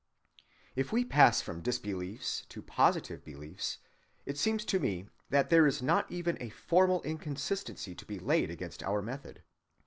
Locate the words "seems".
4.35-4.65